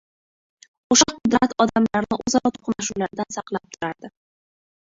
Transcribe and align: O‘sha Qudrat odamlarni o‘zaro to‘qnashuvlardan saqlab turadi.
O‘sha 0.95 1.13
Qudrat 1.17 1.53
odamlarni 1.67 2.17
o‘zaro 2.25 2.53
to‘qnashuvlardan 2.57 3.33
saqlab 3.39 3.71
turadi. 3.77 4.15